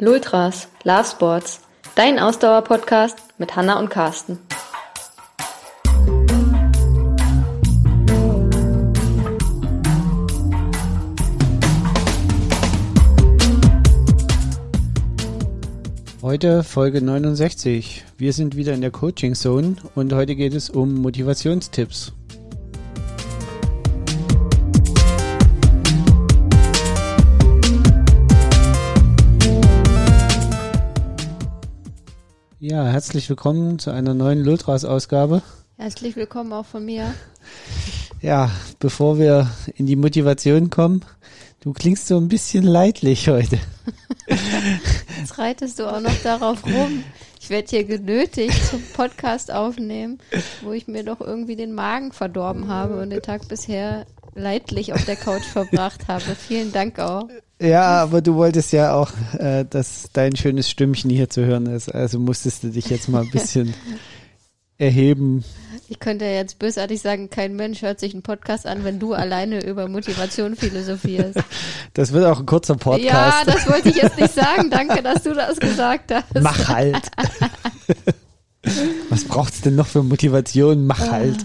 [0.00, 1.60] Lultras, Love Sports,
[1.96, 4.38] dein Ausdauer-Podcast mit Hanna und Carsten.
[16.22, 18.04] Heute Folge 69.
[18.18, 22.12] Wir sind wieder in der Coaching Zone und heute geht es um Motivationstipps.
[32.90, 35.42] Herzlich willkommen zu einer neuen Lultras-Ausgabe.
[35.76, 37.14] Herzlich willkommen auch von mir.
[38.20, 41.04] Ja, bevor wir in die Motivation kommen,
[41.60, 43.60] du klingst so ein bisschen leidlich heute.
[45.20, 47.04] Jetzt reitest du auch noch darauf rum.
[47.40, 50.18] Ich werde hier genötigt zum Podcast aufnehmen,
[50.62, 55.04] wo ich mir doch irgendwie den Magen verdorben habe und den Tag bisher leidlich auf
[55.04, 56.34] der Couch verbracht habe.
[56.34, 57.28] Vielen Dank auch.
[57.60, 61.92] Ja, aber du wolltest ja auch, äh, dass dein schönes Stimmchen hier zu hören ist.
[61.92, 63.74] Also musstest du dich jetzt mal ein bisschen
[64.78, 65.44] erheben.
[65.88, 69.14] Ich könnte ja jetzt bösartig sagen, kein Mensch hört sich einen Podcast an, wenn du
[69.14, 71.38] alleine über Motivation philosophierst.
[71.94, 73.04] Das wird auch ein kurzer Podcast.
[73.04, 74.70] Ja, das wollte ich jetzt nicht sagen.
[74.70, 76.26] Danke, dass du das gesagt hast.
[76.40, 77.10] Mach halt.
[79.10, 80.86] Was braucht's denn noch für Motivation?
[80.86, 81.10] Mach Ah.
[81.12, 81.36] halt.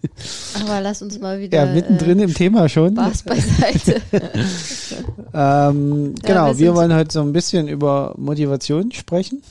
[0.62, 1.66] Aber lass uns mal wieder.
[1.66, 2.94] Ja, mittendrin äh, im Thema schon.
[2.94, 4.00] Spaß beiseite.
[5.34, 9.42] Ähm, Ja, genau, wir wir, wollen heute so ein bisschen über Motivation sprechen.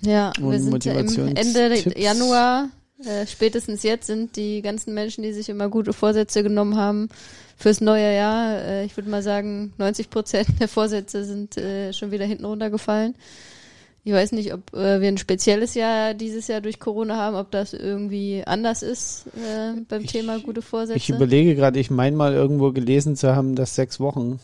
[0.00, 0.94] Ja, wir sind ja.
[0.94, 2.68] Ende Januar.
[3.04, 7.08] Äh, spätestens jetzt sind die ganzen Menschen, die sich immer gute Vorsätze genommen haben
[7.56, 8.58] fürs neue Jahr.
[8.62, 13.14] Äh, ich würde mal sagen, 90 Prozent der Vorsätze sind äh, schon wieder hinten runtergefallen.
[14.04, 17.52] Ich weiß nicht, ob äh, wir ein spezielles Jahr dieses Jahr durch Corona haben, ob
[17.52, 20.96] das irgendwie anders ist äh, beim Ich- Thema gute Vorsätze.
[20.96, 24.40] Ich überlege gerade, ich meine mal irgendwo gelesen zu haben, dass sechs Wochen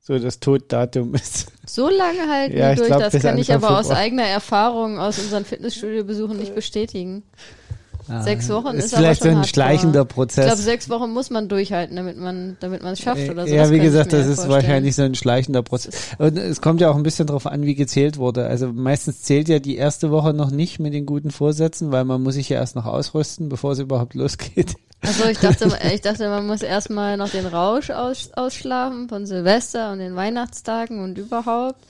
[0.00, 1.52] so das Toddatum ist.
[1.66, 5.44] So lange halten Ja, durch, glaub, das kann ich aber aus eigener Erfahrung aus unseren
[5.44, 7.22] Fitnessstudio-Besuchen nicht bestätigen.
[8.22, 9.48] Sechs Wochen ist ist aber vielleicht so ein hardcore.
[9.54, 10.44] schleichender Ich Prozess.
[10.46, 13.54] glaube, sechs Wochen muss man durchhalten, damit man, damit man es schafft oder so.
[13.54, 14.50] ja, Das wie ich gesagt, das ist vorstellen.
[14.52, 15.94] wahrscheinlich so ein schleichender Prozess.
[16.18, 18.46] Und es kommt ja auch ein bisschen darauf an, wie gezählt wurde.
[18.46, 22.22] Also meistens zählt ja die erste Woche noch nicht mit den guten Vorsätzen, weil man
[22.22, 24.74] muss sich ja erst noch ausrüsten, bevor es überhaupt losgeht.
[25.00, 29.92] Also ich dachte, ich dachte, man muss erstmal noch den Rausch aus, ausschlafen von Silvester
[29.92, 31.80] und den Weihnachtstagen und überhaupt.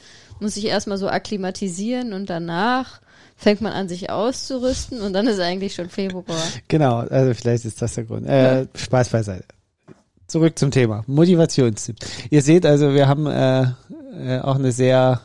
[0.41, 3.01] Muss sich erstmal so akklimatisieren und danach
[3.37, 6.43] fängt man an, sich auszurüsten und dann ist eigentlich schon Februar.
[6.69, 8.27] Genau, also vielleicht ist das der Grund.
[8.27, 9.45] Äh, Spaß beiseite.
[10.27, 11.05] Zurück zum Thema.
[11.07, 11.97] Motivationstipp.
[12.31, 13.63] Ihr seht also, wir haben äh,
[14.17, 15.21] äh, auch eine sehr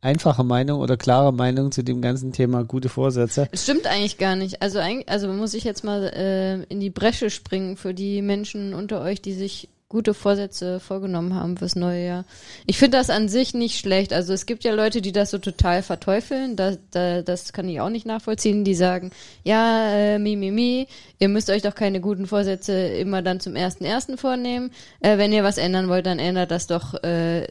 [0.00, 3.48] einfache Meinung oder klare Meinung zu dem ganzen Thema gute Vorsätze.
[3.52, 4.60] Es stimmt eigentlich gar nicht.
[4.60, 9.00] Also, also muss ich jetzt mal äh, in die Bresche springen für die Menschen unter
[9.00, 12.24] euch, die sich gute Vorsätze vorgenommen haben fürs neue Jahr.
[12.66, 14.14] Ich finde das an sich nicht schlecht.
[14.14, 16.56] Also es gibt ja Leute, die das so total verteufeln.
[16.56, 18.64] Da, da, das kann ich auch nicht nachvollziehen.
[18.64, 19.10] Die sagen,
[19.44, 20.88] ja, äh, mi, mi, mi,
[21.18, 24.70] ihr müsst euch doch keine guten Vorsätze immer dann zum ersten ersten vornehmen.
[25.00, 27.46] Äh, wenn ihr was ändern wollt, dann ändert das doch äh,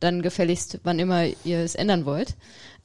[0.00, 2.34] dann gefälligst, wann immer ihr es ändern wollt.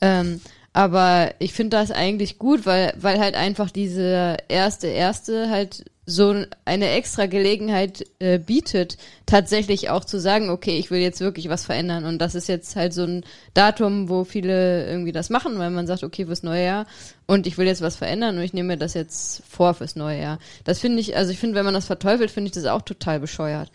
[0.01, 0.41] Ähm,
[0.73, 6.43] aber ich finde das eigentlich gut, weil, weil halt einfach diese erste, erste halt so
[6.65, 11.65] eine extra Gelegenheit äh, bietet, tatsächlich auch zu sagen, okay, ich will jetzt wirklich was
[11.65, 12.05] verändern.
[12.05, 15.87] Und das ist jetzt halt so ein Datum, wo viele irgendwie das machen, weil man
[15.87, 16.87] sagt, okay, fürs neue Jahr
[17.27, 20.19] und ich will jetzt was verändern und ich nehme mir das jetzt vor fürs neue
[20.19, 20.39] Jahr.
[20.63, 23.19] Das finde ich, also ich finde, wenn man das verteufelt, finde ich das auch total
[23.19, 23.71] bescheuert.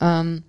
[0.00, 0.42] Ähm,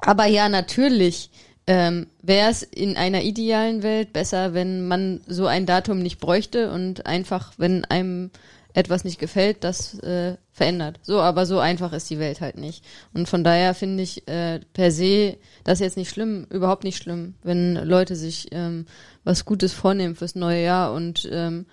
[0.00, 1.30] aber ja, natürlich
[1.66, 6.70] ähm, wäre es in einer idealen Welt besser, wenn man so ein Datum nicht bräuchte
[6.70, 8.30] und einfach, wenn einem
[8.74, 11.00] etwas nicht gefällt, das äh, verändert.
[11.02, 12.84] So, aber so einfach ist die Welt halt nicht.
[13.12, 17.34] Und von daher finde ich äh, per se das jetzt nicht schlimm, überhaupt nicht schlimm,
[17.42, 18.86] wenn Leute sich ähm,
[19.24, 21.66] was Gutes vornehmen fürs neue Jahr und ähm,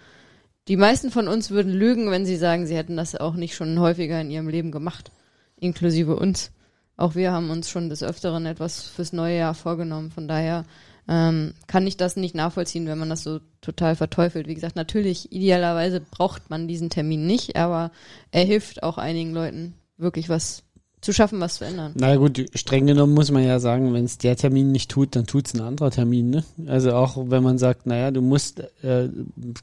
[0.68, 3.80] die meisten von uns würden lügen, wenn sie sagen, sie hätten das auch nicht schon
[3.80, 5.12] häufiger in ihrem Leben gemacht,
[5.56, 6.52] inklusive uns.
[6.97, 10.12] Auch wir haben uns schon des Öfteren etwas fürs neue Jahr vorgenommen.
[10.12, 10.66] Von daher
[11.07, 14.48] ähm, kann ich das nicht nachvollziehen, wenn man das so total verteufelt.
[14.48, 17.92] Wie gesagt, natürlich, idealerweise braucht man diesen Termin nicht, aber
[18.31, 20.63] er hilft auch einigen Leuten, wirklich was
[21.01, 21.94] zu schaffen, was zu ändern.
[21.95, 25.25] Na gut, streng genommen muss man ja sagen, wenn es der Termin nicht tut, dann
[25.25, 26.30] tut's ein anderer Termin.
[26.30, 26.44] Ne?
[26.65, 29.09] Also auch wenn man sagt, naja, du musst, äh,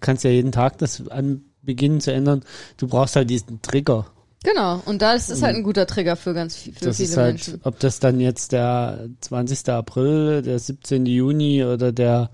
[0.01, 2.45] kannst ja jeden Tag das an beginnen zu ändern,
[2.77, 4.07] du brauchst halt diesen Trigger.
[4.45, 7.09] Genau, und da ist es halt ein guter Trigger für ganz viel, für das viele
[7.09, 7.61] ist halt, Menschen.
[7.65, 9.71] ob das dann jetzt der 20.
[9.71, 11.07] April, der 17.
[11.07, 12.31] Juni oder der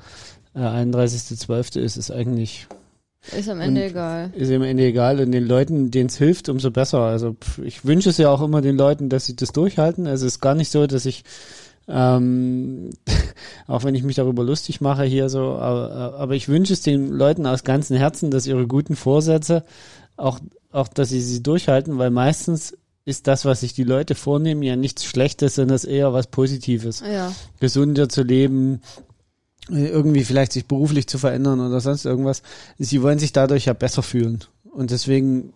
[0.54, 1.78] äh, 31.12.
[1.78, 2.66] ist, ist eigentlich
[3.36, 4.32] Ist am Ende egal.
[4.34, 7.00] ist im Ende egal und den Leuten, denen es hilft, umso besser.
[7.02, 10.08] Also ich wünsche es ja auch immer den Leuten, dass sie das durchhalten.
[10.08, 11.22] Also es ist gar nicht so, dass ich
[11.86, 12.90] ähm,
[13.66, 17.08] auch wenn ich mich darüber lustig mache hier so, aber, aber ich wünsche es den
[17.08, 19.64] Leuten aus ganzem Herzen, dass ihre guten Vorsätze
[20.20, 20.38] auch,
[20.70, 24.76] auch, dass sie sie durchhalten, weil meistens ist das, was sich die Leute vornehmen, ja
[24.76, 27.00] nichts Schlechtes, sondern es eher was Positives.
[27.00, 27.32] Ja.
[27.58, 28.82] Gesünder zu leben,
[29.68, 32.42] irgendwie vielleicht sich beruflich zu verändern oder sonst irgendwas.
[32.78, 34.44] Sie wollen sich dadurch ja besser fühlen.
[34.70, 35.52] Und deswegen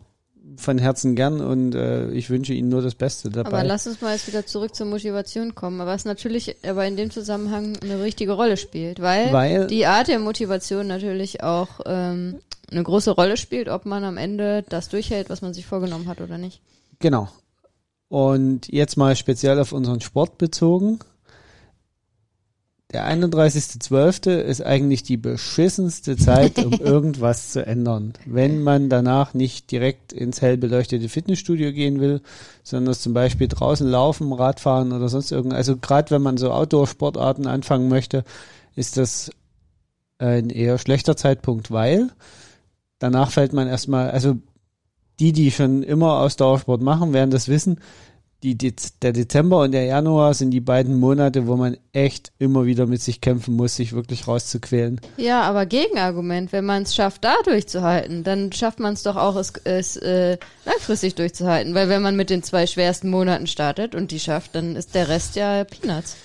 [0.57, 3.49] von Herzen gern und äh, ich wünsche Ihnen nur das Beste dabei.
[3.49, 7.11] Aber lass uns mal jetzt wieder zurück zur Motivation kommen, was natürlich aber in dem
[7.11, 12.37] Zusammenhang eine richtige Rolle spielt, weil, Weil- die Art der Motivation natürlich auch ähm,
[12.71, 16.21] eine große Rolle spielt, ob man am Ende das durchhält, was man sich vorgenommen hat
[16.21, 16.61] oder nicht.
[16.99, 17.29] Genau.
[18.09, 21.01] Und jetzt mal speziell auf unseren Sport bezogen.
[22.93, 24.31] Der 31.12.
[24.31, 28.13] ist eigentlich die beschissenste Zeit, um irgendwas zu ändern.
[28.25, 32.21] Wenn man danach nicht direkt ins hell beleuchtete Fitnessstudio gehen will,
[32.63, 35.57] sondern zum Beispiel draußen laufen, Radfahren oder sonst irgendwas.
[35.57, 38.23] Also gerade wenn man so Outdoor-Sportarten anfangen möchte,
[38.77, 39.33] ist das
[40.19, 42.11] ein eher schlechter Zeitpunkt, weil
[43.05, 44.39] danach fällt man erstmal, also
[45.21, 47.79] die, die schon immer Ausdauersport machen, werden das wissen.
[48.43, 52.65] Die, Dez- der Dezember und der Januar sind die beiden Monate, wo man echt immer
[52.65, 55.01] wieder mit sich kämpfen muss, sich wirklich rauszuquälen.
[55.19, 59.37] Ja, aber Gegenargument, wenn man es schafft, da durchzuhalten, dann schafft man es doch auch,
[59.37, 61.75] es, es äh, langfristig durchzuhalten.
[61.75, 65.09] Weil wenn man mit den zwei schwersten Monaten startet und die schafft, dann ist der
[65.09, 66.17] Rest ja Peanuts.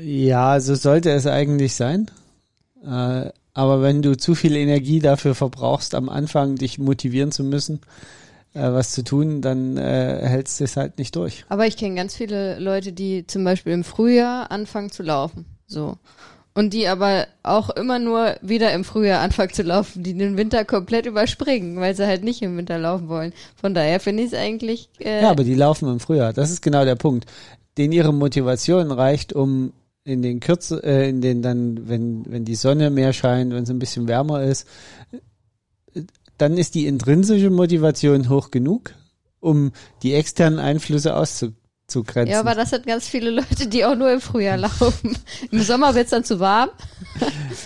[0.00, 2.10] Ja, so sollte es eigentlich sein.
[2.84, 7.80] Äh, aber wenn du zu viel Energie dafür verbrauchst, am Anfang dich motivieren zu müssen,
[8.52, 11.46] äh, was zu tun, dann äh, hältst du es halt nicht durch.
[11.48, 15.46] Aber ich kenne ganz viele Leute, die zum Beispiel im Frühjahr anfangen zu laufen.
[15.66, 15.96] So.
[16.52, 20.66] Und die aber auch immer nur wieder im Frühjahr anfangen zu laufen, die den Winter
[20.66, 23.32] komplett überspringen, weil sie halt nicht im Winter laufen wollen.
[23.58, 24.90] Von daher finde ich es eigentlich.
[24.98, 26.34] Äh, Ja, aber die laufen im Frühjahr.
[26.34, 27.24] Das ist genau der Punkt.
[27.78, 29.72] Den ihre Motivation reicht, um
[30.06, 33.70] in den Kürze, äh, in den dann, wenn, wenn die Sonne mehr scheint, wenn es
[33.70, 34.66] ein bisschen wärmer ist,
[36.38, 38.94] dann ist die intrinsische Motivation hoch genug,
[39.40, 39.72] um
[40.02, 41.16] die externen Einflüsse
[41.86, 42.32] auszugrenzen.
[42.32, 45.16] ja, aber das sind ganz viele Leute, die auch nur im Frühjahr laufen.
[45.50, 46.70] Im Sommer wird's dann zu warm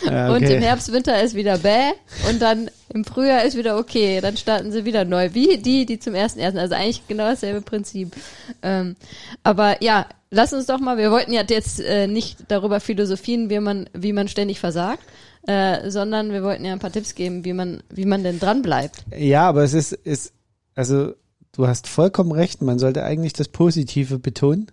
[0.05, 0.57] Ja, und okay.
[0.57, 1.93] im Herbst, Winter ist wieder bäh
[2.29, 4.21] und dann im Frühjahr ist wieder okay.
[4.21, 5.31] Dann starten sie wieder neu.
[5.33, 6.59] Wie die, die zum ersten ersten.
[6.59, 8.15] Also eigentlich genau dasselbe Prinzip.
[8.63, 8.97] Ähm,
[9.43, 13.61] aber ja, lass uns doch mal, wir wollten ja jetzt äh, nicht darüber philosophieren, wie
[13.61, 15.05] man, wie man ständig versagt,
[15.47, 18.63] äh, sondern wir wollten ja ein paar Tipps geben, wie man, wie man denn dran
[18.63, 19.05] bleibt.
[19.17, 20.33] Ja, aber es ist, ist,
[20.75, 21.15] also
[21.53, 24.67] du hast vollkommen recht, man sollte eigentlich das Positive betonen.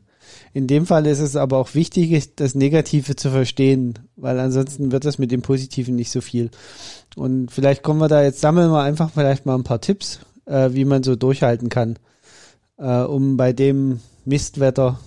[0.54, 5.06] In dem Fall ist es aber auch wichtig, das Negative zu verstehen, weil ansonsten wird
[5.06, 6.52] das mit dem Positiven nicht so viel.
[7.16, 10.70] Und vielleicht kommen wir da jetzt, sammeln wir einfach vielleicht mal ein paar Tipps, äh,
[10.74, 11.98] wie man so durchhalten kann,
[12.78, 15.00] äh, um bei dem Mistwetter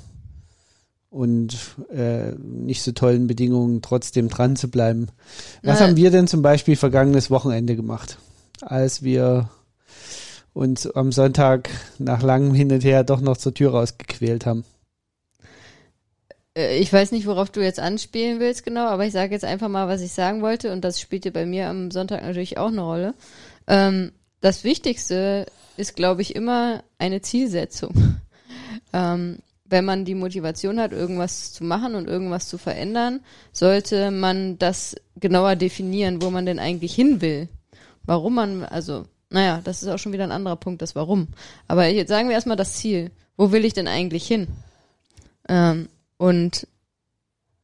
[1.11, 1.56] und
[1.93, 5.08] äh, nicht so tollen Bedingungen trotzdem dran zu bleiben.
[5.62, 8.19] Was Na, haben wir denn zum Beispiel vergangenes Wochenende gemacht,
[8.61, 9.50] als wir
[10.52, 14.64] uns am Sonntag nach langem Hin und Her doch noch zur Tür rausgequält haben?
[16.55, 19.69] Äh, Ich weiß nicht, worauf du jetzt anspielen willst genau, aber ich sage jetzt einfach
[19.69, 22.82] mal, was ich sagen wollte und das spielte bei mir am Sonntag natürlich auch eine
[22.82, 23.14] Rolle.
[23.67, 27.94] Ähm, das Wichtigste ist, glaube ich, immer eine Zielsetzung.
[28.93, 33.20] Ähm, wenn man die Motivation hat, irgendwas zu machen und irgendwas zu verändern,
[33.52, 37.49] sollte man das genauer definieren, wo man denn eigentlich hin will.
[38.04, 41.28] Warum man, also, naja, das ist auch schon wieder ein anderer Punkt, das Warum.
[41.68, 43.10] Aber jetzt sagen wir erstmal das Ziel.
[43.37, 44.49] Wo will ich denn eigentlich hin?
[45.49, 46.66] Ähm, und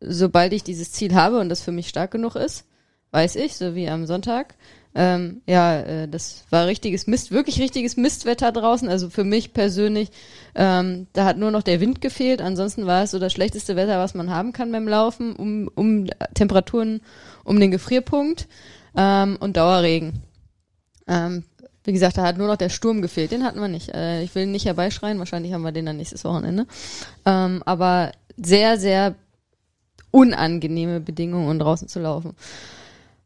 [0.00, 2.64] sobald ich dieses Ziel habe und das für mich stark genug ist,
[3.10, 4.54] weiß ich, so wie am Sonntag,
[4.98, 8.88] ähm, ja, äh, das war richtiges Mist, wirklich richtiges Mistwetter draußen.
[8.88, 10.10] Also für mich persönlich,
[10.54, 12.40] ähm, da hat nur noch der Wind gefehlt.
[12.40, 16.06] Ansonsten war es so das schlechteste Wetter, was man haben kann beim Laufen, um, um
[16.32, 17.02] Temperaturen
[17.44, 18.48] um den Gefrierpunkt
[18.96, 20.22] ähm, und Dauerregen.
[21.06, 21.44] Ähm,
[21.86, 23.30] wie gesagt, da hat nur noch der Sturm gefehlt.
[23.30, 23.94] Den hatten wir nicht.
[23.94, 25.18] Äh, ich will nicht herbeischreien.
[25.18, 26.66] Wahrscheinlich haben wir den dann nächstes Wochenende.
[27.24, 29.14] Ähm, aber sehr, sehr
[30.10, 32.34] unangenehme Bedingungen, um draußen zu laufen.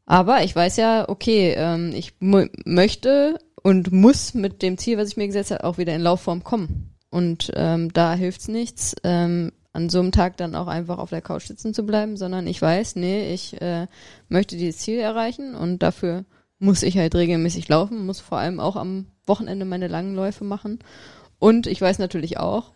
[0.07, 5.17] Aber ich weiß ja, okay, ähm, ich möchte und muss mit dem Ziel, was ich
[5.17, 6.97] mir gesetzt habe, auch wieder in Laufform kommen.
[7.11, 11.23] Und ähm, da hilft's nichts, ähm, an so einem Tag dann auch einfach auf der
[11.23, 13.87] Couch sitzen zu bleiben, sondern ich weiß, nee, ich äh,
[14.29, 16.25] möchte dieses Ziel erreichen und dafür
[16.61, 20.79] muss ich halt regelmäßig laufen, muss vor allem auch am Wochenende meine langen Läufe machen.
[21.39, 22.73] Und ich weiß natürlich auch,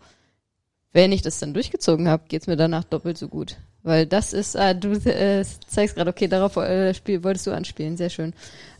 [0.92, 3.56] wenn ich das dann durchgezogen habe, geht's mir danach doppelt so gut.
[3.82, 7.96] Weil das ist, äh, du äh, zeigst gerade, okay, darauf äh, spiel, wolltest du anspielen,
[7.96, 8.32] sehr schön.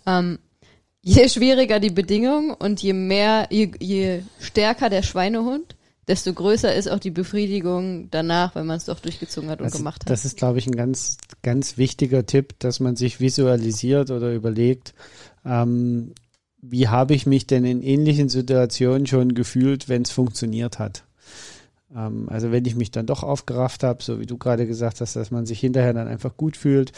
[0.07, 0.39] Ähm,
[1.03, 5.77] je schwieriger die Bedingung und je mehr, je, je stärker der Schweinehund,
[6.09, 9.79] desto größer ist auch die Befriedigung danach, wenn man es doch durchgezogen hat und Also,
[9.79, 10.11] gemacht hat.
[10.11, 14.95] Das ist, glaube ich, ein ganz, ganz wichtiger Tipp, dass man sich visualisiert oder überlegt,
[15.45, 16.13] ähm,
[16.61, 21.05] wie habe ich mich denn in ähnlichen Situationen schon gefühlt, wenn es funktioniert hat.
[21.95, 25.17] Ähm, also wenn ich mich dann doch aufgerafft habe, so wie du gerade gesagt hast,
[25.17, 26.93] dass man sich hinterher dann einfach gut fühlt.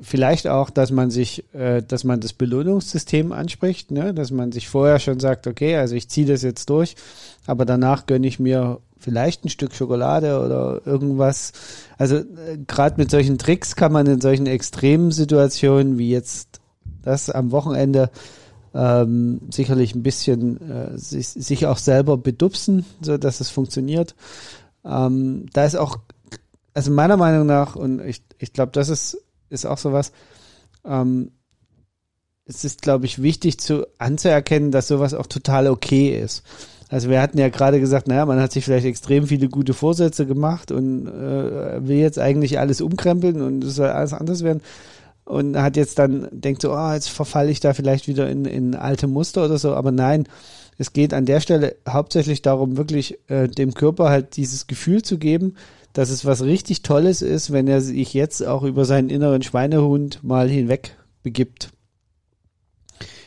[0.00, 4.14] Vielleicht auch, dass man sich, äh, dass man das Belohnungssystem anspricht, ne?
[4.14, 6.94] dass man sich vorher schon sagt, okay, also ich ziehe das jetzt durch,
[7.46, 11.52] aber danach gönne ich mir vielleicht ein Stück Schokolade oder irgendwas.
[11.96, 16.60] Also äh, gerade mit solchen Tricks kann man in solchen extremen Situationen wie jetzt
[17.02, 18.10] das am Wochenende
[18.74, 24.14] ähm, sicherlich ein bisschen äh, sich, sich auch selber bedupsen, so dass es funktioniert.
[24.84, 25.98] Ähm, da ist auch,
[26.74, 29.18] also meiner Meinung nach, und ich, ich glaube, das ist,
[29.50, 30.12] ist auch sowas,
[30.84, 31.32] ähm,
[32.44, 36.42] es ist, glaube ich, wichtig zu anzuerkennen, dass sowas auch total okay ist.
[36.88, 40.24] Also wir hatten ja gerade gesagt, naja, man hat sich vielleicht extrem viele gute Vorsätze
[40.24, 44.62] gemacht und äh, will jetzt eigentlich alles umkrempeln und es soll alles anders werden.
[45.24, 48.74] Und hat jetzt dann denkt so, ah, jetzt verfalle ich da vielleicht wieder in, in
[48.74, 50.24] alte Muster oder so, aber nein,
[50.78, 55.18] es geht an der Stelle hauptsächlich darum, wirklich äh, dem Körper halt dieses Gefühl zu
[55.18, 55.56] geben,
[55.98, 60.22] dass es was richtig Tolles ist, wenn er sich jetzt auch über seinen inneren Schweinehund
[60.22, 61.70] mal hinweg begibt.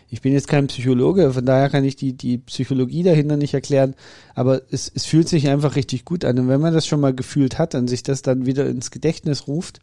[0.07, 3.93] Ich bin jetzt kein Psychologe, von daher kann ich die, die Psychologie dahinter nicht erklären,
[4.35, 6.39] aber es, es fühlt sich einfach richtig gut an.
[6.39, 9.47] Und wenn man das schon mal gefühlt hat und sich das dann wieder ins Gedächtnis
[9.47, 9.81] ruft,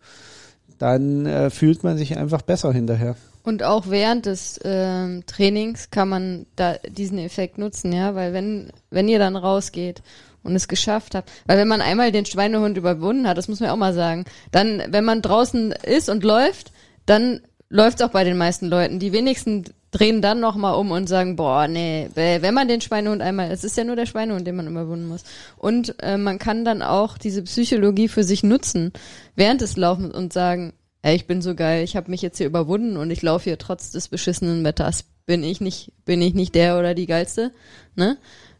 [0.79, 3.17] dann äh, fühlt man sich einfach besser hinterher.
[3.43, 8.73] Und auch während des ähm, Trainings kann man da diesen Effekt nutzen, ja, weil wenn,
[8.89, 10.03] wenn ihr dann rausgeht
[10.43, 13.69] und es geschafft habt, weil wenn man einmal den Schweinehund überwunden hat, das muss man
[13.69, 16.73] ja auch mal sagen, dann, wenn man draußen ist und läuft,
[17.07, 17.41] dann
[17.71, 18.99] läuft es auch bei den meisten Leuten.
[18.99, 23.51] Die wenigsten drehen dann nochmal um und sagen, boah, nee, wenn man den Schweinehund einmal,
[23.51, 25.25] es ist ja nur der Schweinehund, den man überwunden muss.
[25.57, 28.93] Und äh, man kann dann auch diese Psychologie für sich nutzen,
[29.35, 32.47] während des Laufens und sagen, ey, ich bin so geil, ich habe mich jetzt hier
[32.47, 35.05] überwunden und ich laufe hier trotz des beschissenen Wetters.
[35.27, 37.53] Bin ich nicht, bin ich nicht der oder die geilste,
[37.97, 38.17] ne?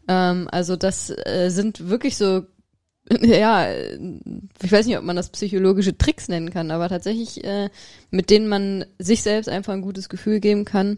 [0.09, 2.43] Ähm, also das äh, sind wirklich so
[3.21, 3.67] ja,
[4.61, 7.69] ich weiß nicht, ob man das psychologische Tricks nennen kann, aber tatsächlich, äh,
[8.11, 10.97] mit denen man sich selbst einfach ein gutes Gefühl geben kann,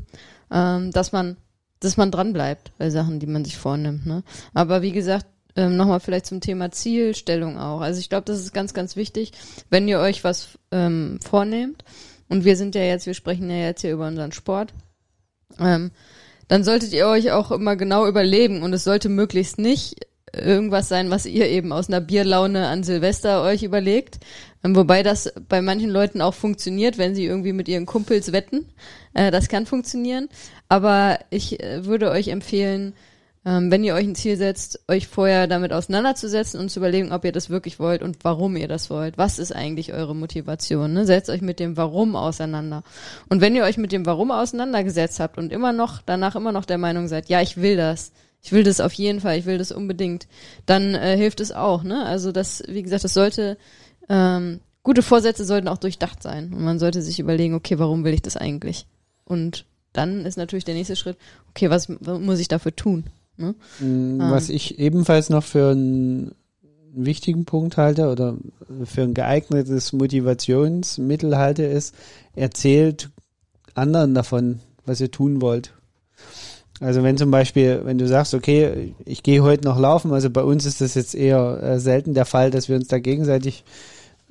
[0.52, 1.38] ähm, dass man,
[1.80, 4.06] dass man dran bleibt bei Sachen, die man sich vornimmt.
[4.06, 4.24] Ne?
[4.54, 5.26] Aber wie gesagt,
[5.56, 7.80] ähm, nochmal vielleicht zum Thema Zielstellung auch.
[7.80, 9.32] Also ich glaube, das ist ganz, ganz wichtig,
[9.70, 11.84] wenn ihr euch was ähm, vornehmt.
[12.28, 14.74] Und wir sind ja jetzt, wir sprechen ja jetzt hier über unseren Sport.
[15.60, 15.92] Ähm,
[16.52, 21.10] dann solltet ihr euch auch immer genau überlegen und es sollte möglichst nicht irgendwas sein,
[21.10, 24.20] was ihr eben aus einer Bierlaune an Silvester euch überlegt.
[24.62, 28.66] Ähm, wobei das bei manchen Leuten auch funktioniert, wenn sie irgendwie mit ihren Kumpels wetten.
[29.14, 30.28] Äh, das kann funktionieren.
[30.68, 32.96] Aber ich äh, würde euch empfehlen,
[33.44, 37.26] ähm, wenn ihr euch ein Ziel setzt, euch vorher damit auseinanderzusetzen und zu überlegen, ob
[37.26, 39.18] ihr das wirklich wollt und warum ihr das wollt.
[39.18, 40.94] Was ist eigentlich eure Motivation?
[40.94, 41.08] Ne?
[41.08, 42.84] Setzt euch mit dem Warum auseinander.
[43.30, 46.66] Und wenn ihr euch mit dem Warum auseinandergesetzt habt und immer noch, danach immer noch
[46.66, 48.12] der Meinung seid, ja, ich will das,
[48.44, 50.28] ich will das auf jeden Fall, ich will das unbedingt,
[50.68, 51.82] dann äh, hilft es auch.
[51.82, 52.06] Ne?
[52.06, 53.58] Also das, wie gesagt, das sollte,
[54.08, 56.54] ähm, gute Vorsätze sollten auch durchdacht sein.
[56.54, 58.86] Und man sollte sich überlegen, okay, warum will ich das eigentlich?
[59.26, 61.18] Und dann ist natürlich der nächste Schritt,
[61.50, 63.06] okay, was, was muss ich dafür tun?
[63.38, 63.56] Ne?
[64.20, 66.36] Was ich ebenfalls noch für einen
[66.94, 68.38] wichtigen Punkt halte oder
[68.86, 71.96] für ein geeignetes Motivationsmittel halte, ist,
[72.36, 73.10] erzählt
[73.74, 75.74] anderen davon, was ihr tun wollt.
[76.80, 80.42] Also wenn zum Beispiel, wenn du sagst, okay, ich gehe heute noch laufen, also bei
[80.42, 83.64] uns ist das jetzt eher äh, selten der Fall, dass wir uns da gegenseitig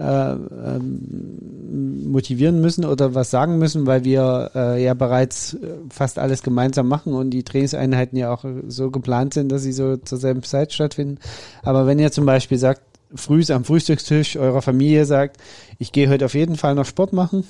[0.01, 6.19] äh, ähm, motivieren müssen oder was sagen müssen, weil wir äh, ja bereits äh, fast
[6.19, 10.17] alles gemeinsam machen und die Trainingseinheiten ja auch so geplant sind, dass sie so zur
[10.19, 11.19] selben Zeit stattfinden.
[11.63, 12.81] Aber wenn ihr zum Beispiel sagt,
[13.15, 15.37] früh am Frühstückstisch eurer Familie sagt,
[15.79, 17.45] ich gehe heute auf jeden Fall noch Sport machen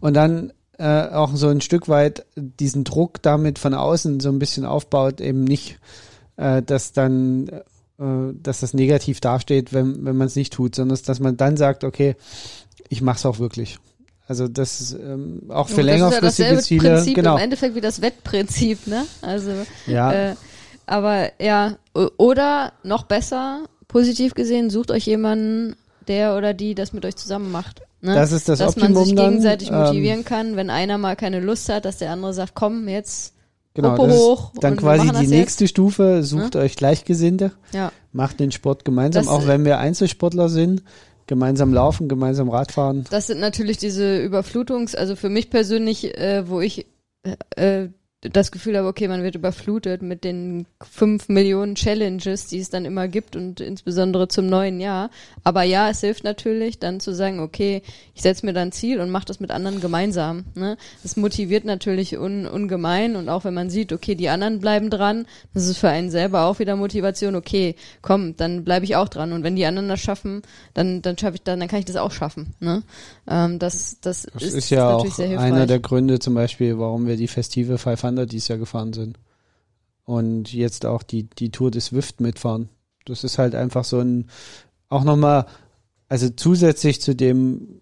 [0.00, 4.40] und dann äh, auch so ein Stück weit diesen Druck damit von außen so ein
[4.40, 5.78] bisschen aufbaut, eben nicht,
[6.36, 7.48] äh, dass dann
[7.98, 11.84] dass das negativ dasteht, wenn, wenn man es nicht tut, sondern dass man dann sagt,
[11.84, 12.16] okay,
[12.88, 13.78] ich mache es auch wirklich.
[14.26, 16.94] Also das ist ähm, auch für längerfristige ja Ziele.
[16.94, 17.36] Prinzip Genau.
[17.36, 19.04] Im Endeffekt wie das Wettprinzip, ne?
[19.20, 19.52] Also
[19.86, 20.12] Ja.
[20.12, 20.34] äh,
[20.86, 21.76] aber ja,
[22.16, 25.76] oder noch besser, positiv gesehen, sucht euch jemanden,
[26.08, 27.82] der oder die das mit euch zusammen macht.
[28.00, 28.14] Ne?
[28.14, 31.16] Das ist das dass man Optimum sich dann, gegenseitig ähm, motivieren kann, wenn einer mal
[31.16, 33.33] keine Lust hat, dass der andere sagt, komm, jetzt
[33.74, 37.90] Genau, das hoch dann quasi die nächste Stufe, sucht euch Gleichgesinnte, ja.
[38.12, 40.82] macht den Sport gemeinsam, Das- auch wenn wir Einzelsportler sind,
[41.26, 43.04] gemeinsam laufen, gemeinsam Radfahren.
[43.10, 46.86] Das sind natürlich diese Überflutungs, also für mich persönlich, äh, wo ich
[47.56, 47.88] äh,
[48.32, 52.84] das Gefühl habe, okay, man wird überflutet mit den fünf Millionen Challenges, die es dann
[52.84, 55.10] immer gibt und insbesondere zum neuen Jahr.
[55.44, 57.82] Aber ja, es hilft natürlich dann zu sagen, okay,
[58.14, 60.44] ich setze mir dann ein Ziel und mache das mit anderen gemeinsam.
[60.54, 60.76] Ne?
[61.02, 65.26] Das motiviert natürlich un, ungemein und auch wenn man sieht, okay, die anderen bleiben dran,
[65.52, 69.32] das ist für einen selber auch wieder Motivation, okay, komm, dann bleibe ich auch dran
[69.32, 71.96] und wenn die anderen das schaffen, dann dann schaffe ich dann, dann kann ich das
[71.96, 72.54] auch schaffen.
[72.60, 72.82] Ne?
[73.28, 75.52] Ähm, das, das, Das ist, ist ja natürlich auch sehr hilfreich.
[75.52, 79.18] einer der Gründe zum Beispiel, warum wir die Festive 500 dieses Jahr gefahren sind.
[80.04, 82.68] Und jetzt auch die, die Tour des Swift mitfahren.
[83.06, 84.26] Das ist halt einfach so ein,
[84.88, 85.46] auch nochmal,
[86.08, 87.80] also zusätzlich zu dem,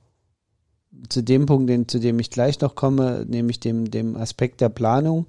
[1.09, 4.69] zu dem Punkt, den, zu dem ich gleich noch komme, nämlich dem, dem Aspekt der
[4.69, 5.27] Planung,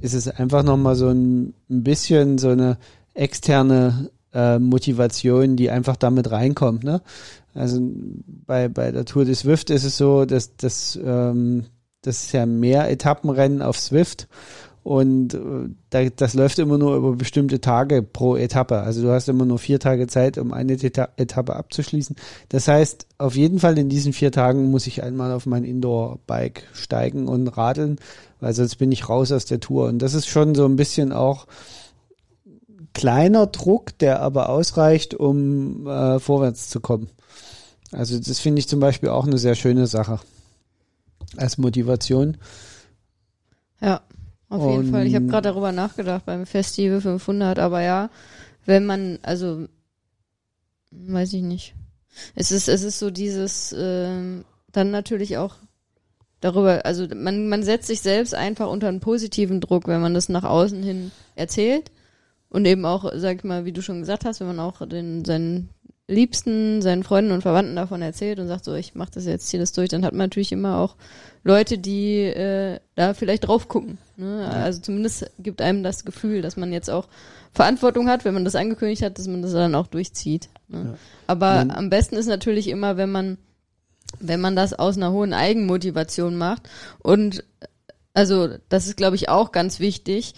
[0.00, 2.78] ist es einfach nochmal so ein, ein bisschen so eine
[3.14, 6.84] externe äh, Motivation, die einfach damit reinkommt.
[6.84, 7.02] Ne?
[7.54, 7.80] Also
[8.46, 11.66] bei, bei der Tour des Swift ist es so, dass, dass ähm,
[12.02, 14.28] das ist ja mehr Etappenrennen auf Swift
[14.82, 18.78] und äh, da, das läuft immer nur über bestimmte Tage pro Etappe.
[18.78, 22.16] Also du hast immer nur vier Tage Zeit, um eine Eta Etappe abzuschließen.
[22.48, 26.66] Das heißt, auf jeden Fall in diesen vier Tagen muss ich einmal auf mein Indoor-Bike
[26.72, 27.98] steigen und radeln,
[28.40, 29.86] weil sonst bin ich raus aus der Tour.
[29.86, 31.46] Und das ist schon so ein bisschen auch
[32.94, 37.10] kleiner Druck, der aber ausreicht, um äh, vorwärts zu kommen.
[37.92, 40.20] Also das finde ich zum Beispiel auch eine sehr schöne Sache
[41.36, 42.36] als Motivation.
[43.80, 44.02] Ja,
[44.48, 45.06] auf jeden Und- Fall.
[45.06, 48.10] Ich habe gerade darüber nachgedacht beim Festival 500, aber ja,
[48.66, 49.66] wenn man, also,
[50.90, 51.74] weiß ich nicht.
[52.34, 55.54] Es ist, es ist so dieses, ähm, dann natürlich auch
[56.40, 60.28] darüber, also man, man setzt sich selbst einfach unter einen positiven Druck, wenn man das
[60.28, 61.90] nach außen hin erzählt
[62.48, 65.24] und eben auch, sag ich mal, wie du schon gesagt hast, wenn man auch den,
[65.24, 65.68] seinen
[66.10, 69.60] Liebsten, seinen Freunden und Verwandten davon erzählt und sagt so, ich mache das jetzt, ziehe
[69.60, 70.96] das durch, dann hat man natürlich immer auch
[71.44, 73.98] Leute, die äh, da vielleicht drauf gucken.
[74.16, 74.46] Ne?
[74.52, 77.08] Also zumindest gibt einem das Gefühl, dass man jetzt auch
[77.52, 80.48] Verantwortung hat, wenn man das angekündigt hat, dass man das dann auch durchzieht.
[80.68, 80.84] Ne?
[80.84, 80.94] Ja.
[81.26, 83.38] Aber Man- am besten ist natürlich immer, wenn man
[84.18, 87.44] wenn man das aus einer hohen Eigenmotivation macht und
[88.12, 90.34] also das ist glaube ich auch ganz wichtig,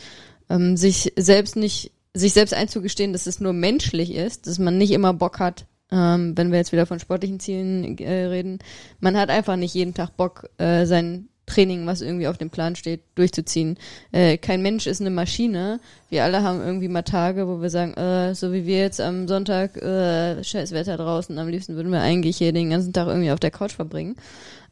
[0.51, 4.91] ähm, sich selbst nicht sich selbst einzugestehen, dass es nur menschlich ist, dass man nicht
[4.91, 8.59] immer Bock hat, ähm, wenn wir jetzt wieder von sportlichen Zielen äh, reden,
[9.01, 12.77] man hat einfach nicht jeden Tag Bock, äh, sein Training, was irgendwie auf dem Plan
[12.77, 13.77] steht, durchzuziehen.
[14.13, 15.81] Äh, kein Mensch ist eine Maschine.
[16.09, 19.27] Wir alle haben irgendwie mal Tage, wo wir sagen, äh, so wie wir jetzt am
[19.27, 23.33] Sonntag, äh, scheiß Wetter draußen, am liebsten würden wir eigentlich hier den ganzen Tag irgendwie
[23.33, 24.17] auf der Couch verbringen.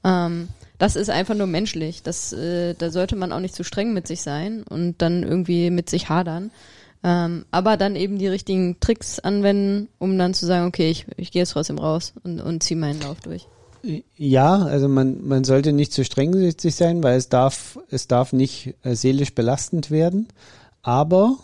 [0.05, 0.49] Ähm,
[0.79, 2.03] das ist einfach nur menschlich.
[2.03, 5.71] Das, äh, da sollte man auch nicht zu streng mit sich sein und dann irgendwie
[5.71, 6.51] mit sich hadern.
[7.03, 11.31] Ähm, aber dann eben die richtigen Tricks anwenden, um dann zu sagen, okay, ich, ich
[11.31, 13.47] gehe jetzt trotzdem raus und, und ziehe meinen Lauf durch.
[14.17, 18.75] Ja, also man, man sollte nicht zu streng sein, weil es darf, es darf nicht
[18.83, 20.29] äh, seelisch belastend werden.
[20.83, 21.39] Aber,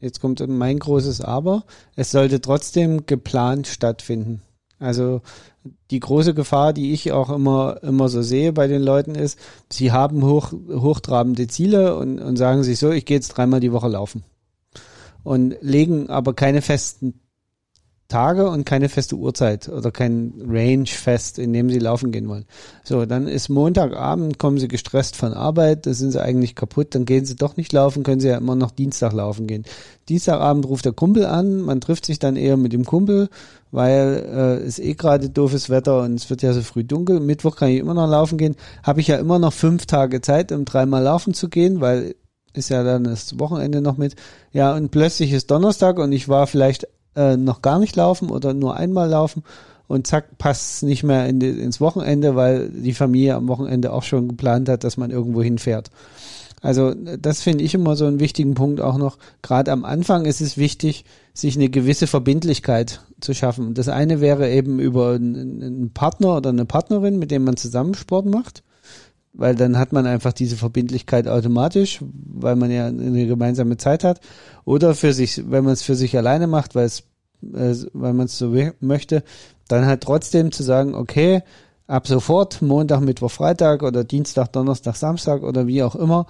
[0.00, 1.64] jetzt kommt mein großes Aber,
[1.94, 4.42] es sollte trotzdem geplant stattfinden.
[4.78, 5.22] Also
[5.90, 9.38] die große Gefahr, die ich auch immer, immer so sehe bei den Leuten ist,
[9.70, 13.72] sie haben hoch, hochtrabende Ziele und, und sagen sich so, ich gehe jetzt dreimal die
[13.72, 14.24] Woche laufen.
[15.26, 17.14] Und legen aber keine festen
[18.06, 22.44] Tage und keine feste Uhrzeit oder kein Range fest, in dem sie laufen gehen wollen.
[22.84, 27.06] So, dann ist Montagabend, kommen sie gestresst von Arbeit, da sind sie eigentlich kaputt, dann
[27.06, 29.64] gehen sie doch nicht laufen, können sie ja immer noch Dienstag laufen gehen.
[30.08, 33.28] Dienstagabend ruft der Kumpel an, man trifft sich dann eher mit dem Kumpel,
[33.72, 37.18] weil äh, es eh gerade doofes Wetter und es wird ja so früh dunkel.
[37.18, 40.52] Mittwoch kann ich immer noch laufen gehen, habe ich ja immer noch fünf Tage Zeit,
[40.52, 42.14] um dreimal laufen zu gehen, weil
[42.56, 44.16] ist ja dann das Wochenende noch mit.
[44.52, 48.54] Ja, und plötzlich ist Donnerstag und ich war vielleicht äh, noch gar nicht laufen oder
[48.54, 49.42] nur einmal laufen
[49.88, 54.02] und zack, passt nicht mehr in die, ins Wochenende, weil die Familie am Wochenende auch
[54.02, 55.90] schon geplant hat, dass man irgendwo hinfährt.
[56.62, 59.18] Also das finde ich immer so einen wichtigen Punkt auch noch.
[59.42, 63.74] Gerade am Anfang ist es wichtig, sich eine gewisse Verbindlichkeit zu schaffen.
[63.74, 68.26] Das eine wäre eben über einen Partner oder eine Partnerin, mit dem man zusammen Sport
[68.26, 68.62] macht
[69.36, 74.20] weil dann hat man einfach diese Verbindlichkeit automatisch, weil man ja eine gemeinsame Zeit hat.
[74.64, 77.00] Oder für sich, wenn man es für sich alleine macht, weil es,
[77.54, 79.22] äh, weil man es so möchte,
[79.68, 81.42] dann halt trotzdem zu sagen, okay,
[81.86, 86.26] ab sofort, Montag, Mittwoch, Freitag oder Dienstag, Donnerstag, Samstag oder wie auch immer,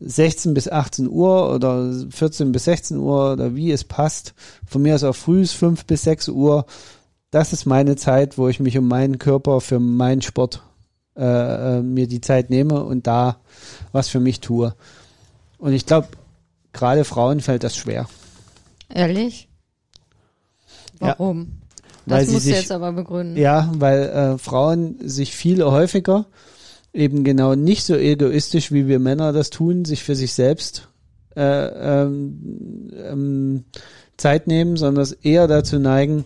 [0.00, 4.34] 16 bis 18 Uhr oder 14 bis 16 Uhr oder wie es passt.
[4.66, 6.66] Von mir aus auch früh 5 bis 6 Uhr.
[7.30, 10.62] Das ist meine Zeit, wo ich mich um meinen Körper für meinen Sport
[11.16, 13.36] äh, äh, mir die Zeit nehme und da
[13.92, 14.74] was für mich tue.
[15.58, 16.08] Und ich glaube,
[16.72, 18.08] gerade Frauen fällt das schwer.
[18.88, 19.48] Ehrlich?
[21.00, 21.16] Ja.
[21.18, 21.52] Warum?
[22.06, 23.36] Weil Das sie musst du sich- jetzt aber begründen.
[23.36, 26.26] Ja, weil äh, Frauen sich viel häufiger
[26.92, 30.88] eben genau nicht so egoistisch, wie wir Männer das tun, sich für sich selbst
[31.36, 31.42] äh,
[32.02, 33.64] ähm, ähm,
[34.16, 36.24] Zeit nehmen, sondern eher dazu neigen,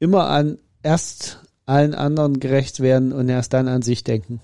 [0.00, 4.40] immer an erst allen anderen gerecht werden und erst dann an sich denken.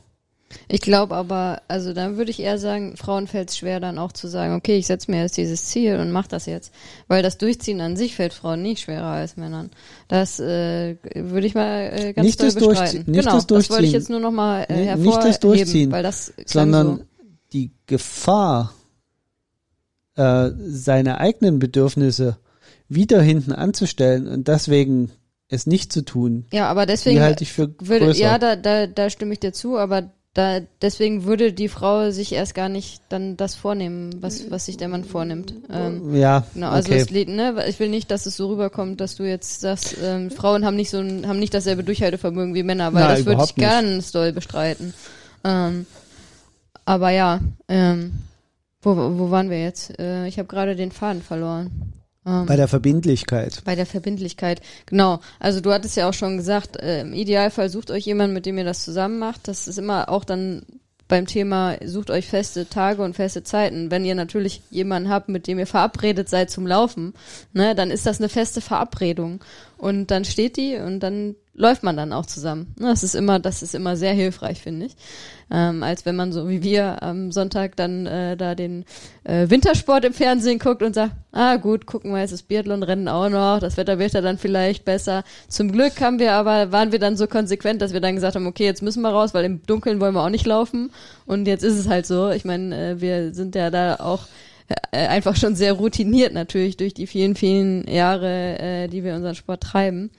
[0.66, 4.12] Ich glaube aber, also dann würde ich eher sagen, Frauen fällt es schwer dann auch
[4.12, 6.72] zu sagen, okay, ich setze mir jetzt dieses Ziel und mache das jetzt.
[7.07, 9.70] Weil das Durchziehen an sich fällt Frauen nicht schwerer als Männern.
[10.09, 13.04] Das äh, würde ich mal äh, ganz nicht doll bestreiten.
[13.07, 16.02] Nicht genau, das, das wollte ich jetzt nur nochmal äh, hervorheben, nicht das Durchziehen, weil
[16.02, 17.04] das sondern so.
[17.52, 18.72] die Gefahr,
[20.16, 22.38] äh, seine eigenen Bedürfnisse
[22.88, 25.11] wieder hinten anzustellen und deswegen
[25.49, 28.21] es nicht zu tun, Ja, aber deswegen die halte ich für würde, größer.
[28.21, 32.33] ja, da, da, da stimme ich dir zu, aber da, deswegen würde die Frau sich
[32.33, 35.53] erst gar nicht dann das vornehmen, was, was sich der Mann vornimmt.
[35.73, 37.01] Ähm, ja, Genau, also okay.
[37.01, 40.65] es ne, ich will nicht, dass es so rüberkommt, dass du jetzt sagst, ähm, Frauen
[40.65, 43.57] haben nicht so ein, haben nicht dasselbe Durchhaltevermögen wie Männer, weil Na, das würde ich
[43.57, 43.69] nicht.
[43.69, 44.93] ganz doll bestreiten.
[45.45, 45.87] Ähm,
[46.85, 48.13] aber ja, ähm,
[48.83, 49.99] wo, wo waren wir jetzt?
[49.99, 51.95] Äh, ich habe gerade den Faden verloren.
[52.29, 53.62] Ähm, Bei der Verbindlichkeit.
[53.64, 55.21] bei der Verbindlichkeit, genau.
[55.41, 58.59] Also du hattest ja auch schon gesagt, äh, im Idealfall sucht euch jemand, mit dem
[58.59, 59.49] ihr das zusammen macht.
[59.49, 60.62] Das ist immer auch dann
[61.09, 63.91] beim Thema, sucht euch feste Tage und feste Zeiten.
[63.91, 67.14] Wenn ihr natürlich jemanden habt, mit dem ihr verabredet seid zum Laufen,
[67.55, 69.43] ne, dann ist das eine feste Verabredung.
[69.79, 72.75] Und dann steht die und dann läuft man dann auch zusammen.
[72.79, 74.97] Ne, Das ist immer, das ist immer sehr hilfreich, finde ich.
[75.51, 78.85] Ähm, als wenn man so wie wir am Sonntag dann äh, da den
[79.25, 83.29] äh, Wintersport im Fernsehen guckt und sagt, ah gut, gucken wir jetzt das Biathlon-Rennen auch
[83.29, 85.25] noch, das Wetter wird ja dann vielleicht besser.
[85.49, 88.47] Zum Glück haben wir aber, waren wir dann so konsequent, dass wir dann gesagt haben,
[88.47, 90.90] okay, jetzt müssen wir raus, weil im Dunkeln wollen wir auch nicht laufen.
[91.27, 92.31] Und jetzt ist es halt so.
[92.31, 94.27] Ich meine, äh, wir sind ja da auch
[94.92, 99.35] äh, einfach schon sehr routiniert natürlich durch die vielen, vielen Jahre, äh, die wir unseren
[99.35, 100.11] Sport treiben,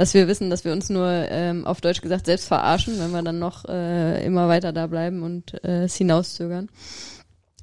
[0.00, 3.20] dass wir wissen, dass wir uns nur ähm, auf Deutsch gesagt selbst verarschen, wenn wir
[3.20, 6.70] dann noch äh, immer weiter da bleiben und äh, es hinauszögern.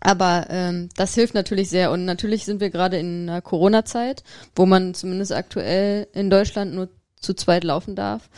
[0.02, 4.24] Aber ähm, das hilft natürlich sehr und natürlich sind wir gerade in einer Corona-Zeit,
[4.56, 6.90] wo man zumindest aktuell in Deutschland nur
[7.20, 8.30] zu zweit laufen darf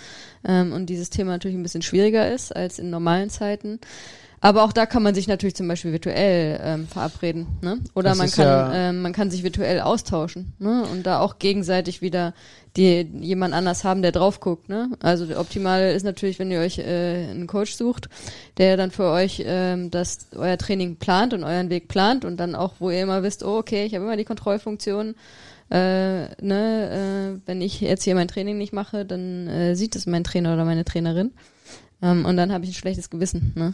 [0.46, 3.80] ähm, und dieses Thema natürlich ein bisschen schwieriger ist als in normalen Zeiten.
[4.42, 7.80] Aber auch da kann man sich natürlich zum Beispiel virtuell ähm, verabreden, ne?
[7.94, 10.86] Oder Das man kann ja- ähm, man kann sich virtuell austauschen, ne?
[10.90, 12.34] Und da auch gegenseitig wieder
[12.78, 14.92] die jemand anders haben, der drauf guckt, ne?
[15.02, 18.08] Also optimal ist natürlich, wenn ihr euch äh, einen Coach sucht,
[18.58, 22.56] der dann für euch ähm, das euer Training plant und euren Weg plant und dann
[22.56, 25.16] auch, wo ihr immer wisst, oh okay, ich habe immer die Kontrollfunktion.
[25.72, 30.08] Äh, ne, äh, wenn ich jetzt hier mein Training nicht mache, dann äh, sieht es
[30.08, 31.32] mein Trainer oder meine Trainerin.
[32.02, 33.54] Ähm, und dann habe ich ein schlechtes Gewissen.
[33.56, 33.74] Ne?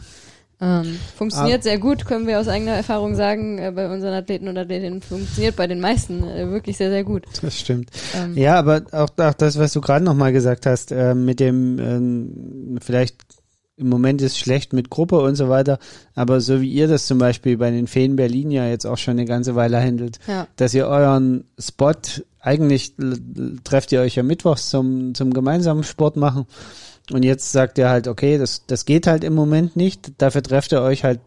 [0.58, 4.56] Ähm, funktioniert sehr gut, können wir aus eigener Erfahrung sagen, äh, bei unseren Athleten und
[4.56, 7.24] Athletinnen funktioniert bei den meisten äh, wirklich sehr, sehr gut.
[7.42, 7.90] Das stimmt.
[8.14, 11.78] Ähm, Ja, aber auch, auch das, was du gerade nochmal gesagt hast, äh, mit dem
[11.78, 13.16] ähm, vielleicht
[13.76, 15.78] im Moment ist schlecht mit Gruppe und so weiter,
[16.14, 19.12] aber so wie ihr das zum Beispiel bei den Feen Berlin ja jetzt auch schon
[19.12, 20.46] eine ganze Weile handelt, Ja.
[20.56, 21.92] dass ihr euren Spot,
[22.40, 22.94] eigentlich
[23.64, 26.46] trefft ihr euch ja mittwochs zum, zum gemeinsamen Sport machen
[27.12, 30.72] und jetzt sagt ihr halt, okay, das, das geht halt im Moment nicht, dafür trefft
[30.72, 31.20] ihr euch halt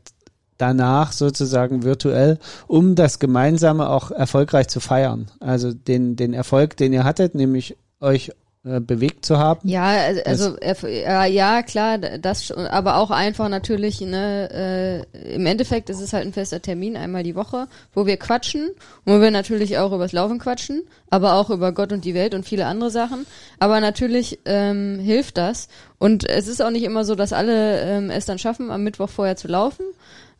[0.58, 5.32] danach sozusagen virtuell, um das Gemeinsame auch erfolgreich zu feiern.
[5.40, 8.32] Also den, den Erfolg, den ihr hattet, nämlich euch
[8.66, 9.68] äh, bewegt zu haben.
[9.70, 15.46] Ja, also, also äh, ja, klar, das schon, aber auch einfach natürlich, ne, äh, im
[15.46, 18.70] Endeffekt ist es halt ein fester Termin, einmal die Woche, wo wir quatschen,
[19.06, 22.44] wo wir natürlich auch übers Laufen quatschen, aber auch über Gott und die Welt und
[22.46, 23.26] viele andere Sachen.
[23.60, 25.70] Aber natürlich ähm, hilft das.
[25.98, 29.10] Und es ist auch nicht immer so, dass alle ähm, es dann schaffen, am Mittwoch
[29.10, 29.86] vorher zu laufen.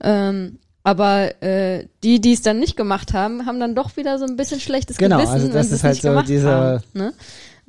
[0.02, 4.26] Ähm, aber äh, die, die es dann nicht gemacht haben, haben dann doch wieder so
[4.26, 6.28] ein bisschen schlechtes Genau, Gewissen, also das wenn sie ist es halt nicht so gemacht
[6.30, 6.84] dieser- haben.
[6.94, 7.14] Ne?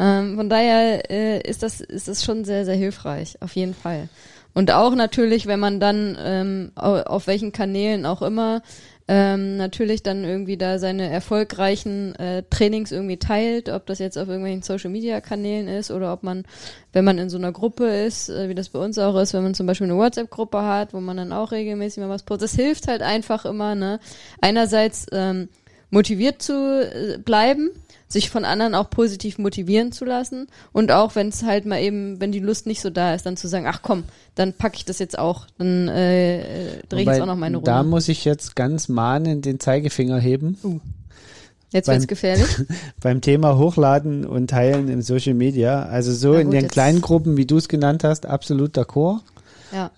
[0.00, 4.08] Ähm, von daher äh, ist das ist das schon sehr sehr hilfreich, auf jeden Fall.
[4.54, 8.62] Und auch natürlich, wenn man dann ähm, au- auf welchen Kanälen auch immer
[9.06, 14.28] ähm, natürlich dann irgendwie da seine erfolgreichen äh, Trainings irgendwie teilt, ob das jetzt auf
[14.28, 16.44] irgendwelchen Social Media Kanälen ist oder ob man,
[16.92, 19.42] wenn man in so einer Gruppe ist, äh, wie das bei uns auch ist, wenn
[19.42, 22.54] man zum Beispiel eine WhatsApp-Gruppe hat, wo man dann auch regelmäßig mal was postet, das
[22.54, 23.98] hilft halt einfach immer, ne?
[24.40, 25.48] Einerseits ähm,
[25.90, 27.70] motiviert zu äh, bleiben,
[28.12, 32.20] sich von anderen auch positiv motivieren zu lassen und auch wenn es halt mal eben,
[32.20, 34.02] wenn die Lust nicht so da ist, dann zu sagen, ach komm,
[34.34, 37.56] dann packe ich das jetzt auch, dann äh, äh, drehe ich jetzt auch noch meine
[37.58, 37.70] Runde.
[37.70, 40.58] Da muss ich jetzt ganz mahnend den Zeigefinger heben.
[41.72, 42.48] jetzt beim- wird's gefährlich.
[43.00, 45.84] beim Thema Hochladen und Teilen im Social Media.
[45.84, 48.76] Also so Na in gut, den jetzt- kleinen Gruppen, wie du es genannt hast, absolut
[48.76, 49.20] d'accord.
[49.72, 49.90] ja.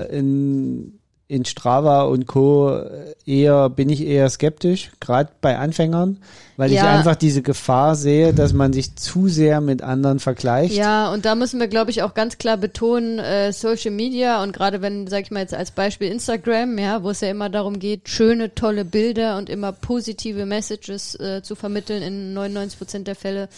[0.00, 2.78] Äh, in, in Strava und Co.
[3.26, 6.18] eher, bin ich eher skeptisch, gerade bei Anfängern,
[6.58, 6.92] weil ich Ja.
[6.92, 10.74] einfach diese Gefahr sehe, dass man sich zu sehr mit anderen vergleicht.
[10.74, 14.52] Ja, und da müssen wir, glaube ich, auch ganz klar betonen, äh, Social Media und
[14.52, 17.78] gerade wenn, sag ich mal jetzt als Beispiel Instagram, ja, wo es ja immer darum
[17.78, 23.16] geht, schöne, tolle Bilder und immer positive Messages äh, zu vermitteln in 99 Prozent der
[23.16, 23.48] Fälle,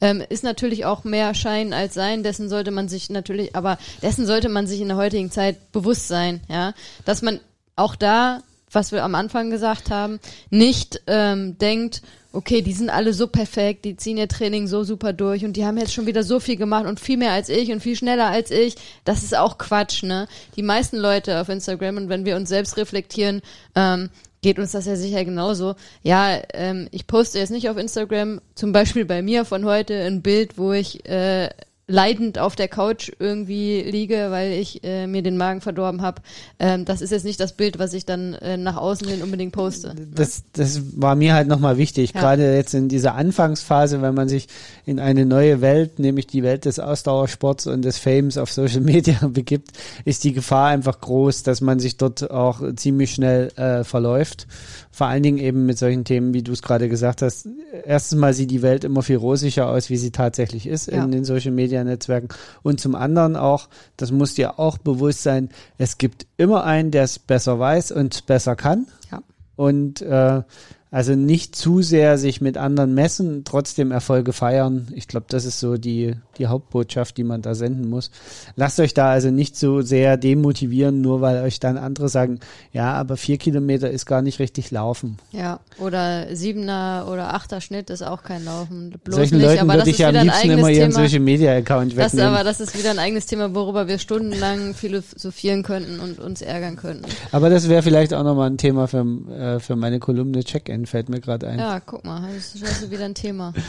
[0.00, 2.22] ähm, ist natürlich auch mehr Schein als Sein.
[2.22, 6.08] Dessen sollte man sich natürlich, aber dessen sollte man sich in der heutigen Zeit bewusst
[6.08, 6.72] sein, ja,
[7.10, 7.40] dass man
[7.74, 13.12] auch da, was wir am Anfang gesagt haben, nicht ähm, denkt, okay, die sind alle
[13.12, 16.22] so perfekt, die ziehen ihr Training so super durch und die haben jetzt schon wieder
[16.22, 18.76] so viel gemacht und viel mehr als ich und viel schneller als ich.
[19.04, 20.28] Das ist auch Quatsch, ne?
[20.54, 23.42] Die meisten Leute auf Instagram und wenn wir uns selbst reflektieren,
[23.74, 25.74] ähm, geht uns das ja sicher genauso.
[26.04, 30.22] Ja, ähm, ich poste jetzt nicht auf Instagram, zum Beispiel bei mir von heute, ein
[30.22, 31.50] Bild, wo ich äh,
[31.90, 36.22] leidend auf der Couch irgendwie liege, weil ich äh, mir den Magen verdorben habe.
[36.58, 39.52] Ähm, das ist jetzt nicht das Bild, was ich dann äh, nach außen hin unbedingt
[39.52, 39.94] poste.
[40.14, 42.20] Das, das war mir halt nochmal wichtig, Ja.
[42.20, 44.46] gerade jetzt in dieser Anfangsphase, wenn man sich
[44.86, 49.18] in eine neue Welt, nämlich die Welt des Ausdauersports und des Fames auf Social Media
[49.28, 49.72] begibt,
[50.04, 54.46] ist die Gefahr einfach groß, dass man sich dort auch ziemlich schnell äh, verläuft.
[54.92, 57.48] Vor allen Dingen eben mit solchen Themen, wie du es gerade gesagt hast.
[57.84, 61.02] Erstens mal sieht die Welt immer viel rosiger aus, wie sie tatsächlich ist Ja.
[61.04, 62.28] in den Social Media Netzwerken.
[62.62, 67.04] Und zum anderen auch, das muss dir auch bewusst sein, es gibt immer einen, der
[67.04, 68.86] es besser weiß und besser kann.
[69.10, 69.22] Ja.
[69.56, 70.42] Und äh,
[70.90, 74.88] also nicht zu sehr sich mit anderen messen, trotzdem Erfolge feiern.
[74.94, 78.10] Ich glaube, das ist so die, die Hauptbotschaft, die man da senden muss.
[78.56, 82.40] Lasst euch da also nicht so sehr demotivieren, nur weil euch dann andere sagen,
[82.72, 85.18] ja, aber vier Kilometer ist gar nicht richtig laufen.
[85.30, 88.94] Ja, oder Siebener oder Achter Schnitt ist auch kein Laufen.
[89.04, 91.04] Bloß Solchen nicht, Leuten aber würde das ich ist ja am liebsten immer ihren Thema.
[91.06, 92.34] Social Media Account Das, wegnehmen.
[92.34, 96.74] aber das ist wieder ein eigenes Thema, worüber wir stundenlang philosophieren könnten und uns ärgern
[96.76, 97.04] könnten.
[97.30, 101.08] Aber das wäre vielleicht auch nochmal ein Thema für, äh, für meine Kolumne Check-In, fällt
[101.08, 101.58] mir gerade ein.
[101.58, 103.52] Ja, guck mal, das ist wieder ein Thema.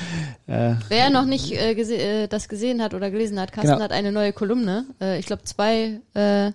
[0.48, 3.84] Äh, Wer noch nicht äh, gese äh, das gesehen hat oder gelesen hat, Carsten Genau.
[3.84, 4.86] hat eine neue Kolumne.
[5.00, 6.52] Äh, ich glaube zwei, äh,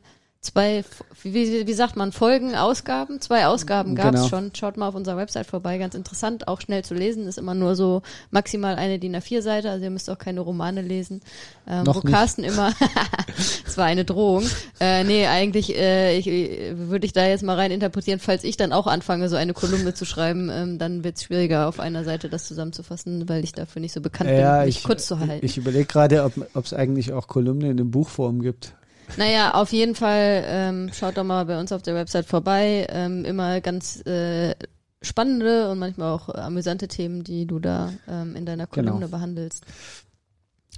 [0.47, 0.85] zwei,
[1.23, 3.21] wie, wie, sagt man, Folgen, Ausgaben?
[3.21, 4.29] Zwei Ausgaben gab's Genau.
[4.29, 4.51] schon.
[4.55, 7.27] Schaut mal auf unserer Website vorbei, ganz interessant, auch schnell zu lesen.
[7.27, 11.21] Ist immer nur so maximal eine DIN A4-Seite, also ihr müsst auch keine Romane lesen.
[11.67, 12.15] Ähm, Noch wo nicht.
[12.15, 12.73] Carsten immer,
[13.65, 14.45] das war eine Drohung.
[14.81, 18.57] Äh, nee, eigentlich äh, ich, äh, würde ich da jetzt mal rein interpretieren, falls ich
[18.57, 22.05] dann auch anfange, so eine Kolumne zu schreiben, ähm, dann wird es schwieriger, auf einer
[22.05, 25.19] Seite das zusammenzufassen, weil ich dafür nicht so bekannt ja, bin, mich ich, kurz zu
[25.19, 25.45] halten.
[25.45, 28.75] ich überlege gerade, ob es eigentlich auch Kolumne in Buchform gibt.
[29.16, 32.87] Naja, auf jeden Fall ähm, schaut doch mal bei uns auf der Website vorbei.
[32.90, 34.55] Ähm, immer ganz äh,
[35.03, 38.92] spannende und manchmal auch amüsante Themen, die du da ähm, in deiner Genau.
[38.92, 39.64] Kolumne behandelst.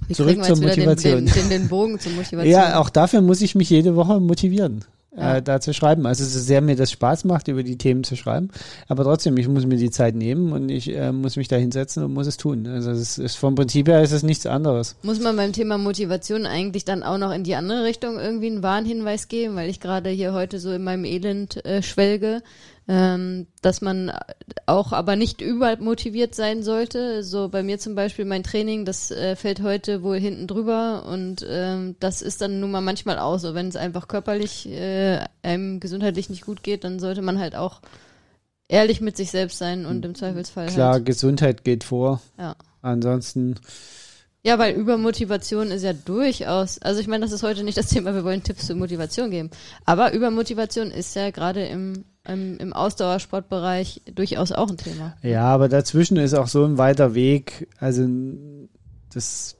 [0.07, 1.25] Wie Zurück zur Motivation.
[1.25, 2.51] Den, den, den Bogen zur Motivation.
[2.51, 5.37] Ja, auch dafür muss ich mich jede Woche motivieren, Ja.
[5.37, 6.05] äh, da zu schreiben.
[6.05, 8.49] Also so sehr mir das Spaß macht, über die Themen zu schreiben.
[8.87, 12.03] Aber trotzdem, ich muss mir die Zeit nehmen und ich äh, muss mich da hinsetzen
[12.03, 12.67] und muss es tun.
[12.67, 14.95] Also es ist vom Prinzip her ist es nichts anderes.
[15.01, 18.63] Muss man beim Thema Motivation eigentlich dann auch noch in die andere Richtung irgendwie einen
[18.63, 22.43] Warnhinweis geben, weil ich gerade hier heute so in meinem Elend äh, schwelge,
[22.89, 24.11] ähm, dass man
[24.65, 27.23] auch aber nicht überall motiviert sein sollte.
[27.23, 31.45] So bei mir zum Beispiel mein Training, das äh, fällt heute wohl hinten drüber und
[31.47, 35.79] ähm, das ist dann nun mal manchmal auch so, wenn es einfach körperlich äh, einem
[35.79, 37.81] gesundheitlich nicht gut geht, dann sollte man halt auch
[38.67, 41.05] ehrlich mit sich selbst sein und im Zweifelsfall Klar, halt.
[41.05, 42.21] Gesundheit geht vor.
[42.39, 42.55] Ja.
[42.81, 43.55] Ansonsten,
[44.43, 48.15] Ja, weil Übermotivation ist ja durchaus, also ich meine, das ist heute nicht das Thema,
[48.15, 49.51] wir wollen Tipps zur Motivation geben,
[49.85, 55.15] aber Übermotivation ist ja gerade im, im, im Ausdauersportbereich durchaus auch ein Thema.
[55.21, 57.67] ja, aber dazwischen ist auch so ein weiter Weg.
[57.79, 58.07] Also
[59.13, 59.55] das,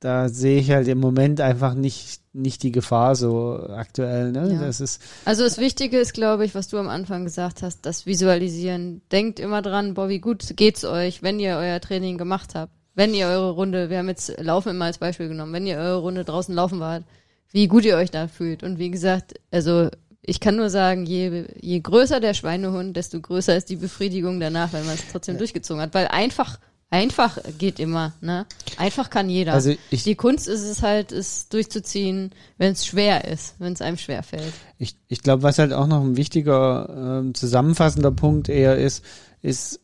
[0.00, 4.32] da sehe ich halt im Moment einfach nicht nicht die Gefahr so aktuell.
[4.32, 4.54] Ne?
[4.54, 4.60] Ja.
[4.60, 8.06] Das ist Also das Wichtige ist, glaube ich, was du am Anfang gesagt hast, das
[8.06, 9.02] Visualisieren.
[9.12, 12.72] Denkt immer dran, boah, wie gut geht's euch, wenn ihr euer Training gemacht habt.
[12.94, 15.98] Wenn ihr eure Runde, wir haben jetzt Laufen immer als Beispiel genommen, wenn ihr eure
[15.98, 17.04] Runde draußen laufen wart,
[17.50, 18.62] wie gut ihr euch da fühlt.
[18.62, 19.88] Und wie gesagt, also
[20.22, 24.72] ich kann nur sagen, je, je größer der Schweinehund, desto größer ist die Befriedigung danach,
[24.72, 25.94] wenn man es trotzdem durchgezogen hat.
[25.94, 26.58] Weil einfach,
[26.90, 28.44] einfach geht immer, ne?
[28.76, 29.54] Einfach kann jeder.
[29.54, 33.80] Also ich- die Kunst ist es halt, es durchzuziehen, wenn es schwer ist, wenn es
[33.80, 34.52] einem schwer fällt.
[34.78, 39.04] Ich, ich glaube, was halt auch noch ein wichtiger ähm, zusammenfassender Punkt eher ist,
[39.40, 39.80] ist,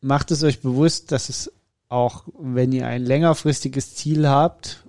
[0.00, 1.52] macht es euch bewusst, dass es
[1.88, 4.84] auch, wenn ihr ein längerfristiges Ziel habt,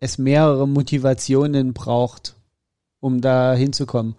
[0.00, 2.34] es mehrere Motivationen braucht,
[3.04, 4.16] um da hinzukommen.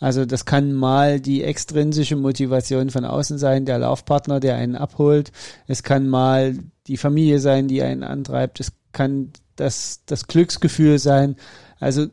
[0.00, 5.32] Also das kann mal die extrinsische Motivation von außen sein, der Laufpartner, der einen abholt.
[5.66, 8.60] Es kann mal die Familie sein, die einen antreibt.
[8.60, 11.36] Es kann das, das Glücksgefühl sein.
[11.78, 12.06] Also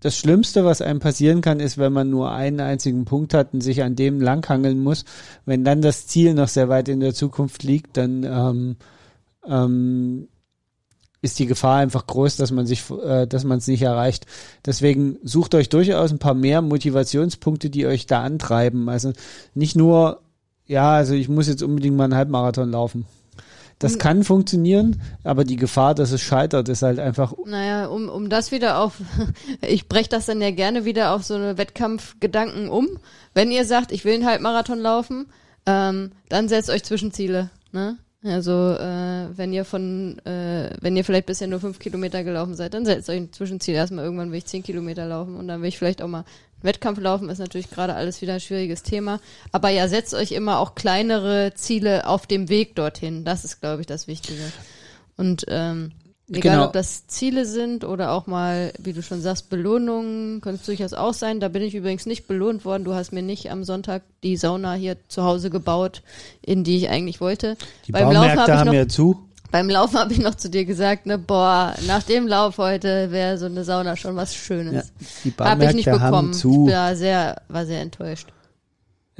[0.00, 3.62] das Schlimmste, was einem passieren kann, ist, wenn man nur einen einzigen Punkt hat und
[3.62, 5.04] sich an dem langhangeln muss.
[5.46, 8.76] Wenn dann das Ziel noch sehr weit in der Zukunft liegt, dann ähm,
[9.46, 10.28] ähm,
[11.22, 14.26] ist die Gefahr einfach groß, dass man sich, äh, dass man es nicht erreicht.
[14.66, 18.88] Deswegen sucht euch durchaus ein paar mehr Motivationspunkte, die euch da antreiben.
[18.88, 19.12] Also
[19.54, 20.20] nicht nur,
[20.66, 23.06] ja, also ich muss jetzt unbedingt mal einen Halbmarathon laufen.
[23.78, 28.08] Das Und- kann funktionieren, aber die Gefahr, dass es scheitert, ist halt einfach Naja, um,
[28.08, 29.00] um das wieder auf,
[29.60, 32.88] ich breche das dann ja gerne wieder auf so eine Wettkampfgedanken um.
[33.34, 35.26] Wenn ihr sagt, ich will einen Halbmarathon laufen,
[35.66, 37.50] ähm, dann setzt euch Zwischenziele.
[37.72, 37.96] Ne?
[38.24, 42.72] Also äh, wenn ihr von, äh, wenn ihr vielleicht bisher nur fünf Kilometer gelaufen seid,
[42.72, 43.74] dann setzt euch ein Zwischenziel.
[43.74, 46.62] Erstmal irgendwann will ich zehn Kilometer laufen und dann will ich vielleicht auch mal einen
[46.62, 47.28] Wettkampf laufen.
[47.30, 49.18] Ist natürlich gerade alles wieder ein schwieriges Thema.
[49.50, 53.24] Aber ja, setzt euch immer auch kleinere Ziele auf dem Weg dorthin.
[53.24, 54.52] Das ist, glaube ich, das Wichtige.
[55.16, 55.90] Und ähm,
[56.34, 56.66] Egal, Genau.
[56.66, 60.92] ob das Ziele sind oder auch mal, wie du schon sagst, Belohnungen, können es durchaus
[60.94, 61.40] auch sein.
[61.40, 62.84] Da bin ich übrigens nicht belohnt worden.
[62.84, 66.02] Du hast mir nicht am Sonntag die Sauna hier zu Hause gebaut,
[66.40, 67.56] in die ich eigentlich wollte.
[67.86, 69.18] Die Beim Laufen Baumärkte habe ich haben noch, ja zu.
[69.50, 73.36] beim Laufen habe ich noch zu dir gesagt, ne, boah, nach dem Lauf heute wäre
[73.36, 74.92] so eine Sauna schon was Ja, Schönes.
[75.24, 76.32] die Habe ich nicht Baumärkte bekommen.
[76.32, 76.66] zu.
[76.68, 78.28] Ich war sehr, war sehr enttäuscht.